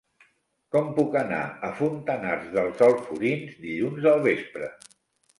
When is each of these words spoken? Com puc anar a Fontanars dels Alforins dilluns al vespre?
Com 0.75 0.87
puc 0.99 1.17
anar 1.17 1.41
a 1.67 1.67
Fontanars 1.81 2.47
dels 2.55 2.81
Alforins 2.87 3.59
dilluns 3.67 4.09
al 4.13 4.23
vespre? 4.29 4.71